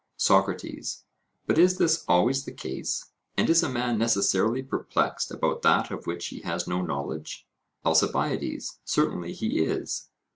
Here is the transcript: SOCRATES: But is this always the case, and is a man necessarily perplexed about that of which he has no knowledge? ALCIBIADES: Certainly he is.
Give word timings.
SOCRATES: 0.17 1.03
But 1.45 1.59
is 1.59 1.77
this 1.77 2.03
always 2.07 2.43
the 2.43 2.51
case, 2.51 3.11
and 3.37 3.47
is 3.47 3.61
a 3.61 3.69
man 3.69 3.99
necessarily 3.99 4.63
perplexed 4.63 5.29
about 5.29 5.61
that 5.61 5.91
of 5.91 6.07
which 6.07 6.29
he 6.29 6.39
has 6.39 6.67
no 6.67 6.81
knowledge? 6.81 7.45
ALCIBIADES: 7.85 8.79
Certainly 8.83 9.33
he 9.33 9.59
is. 9.59 10.09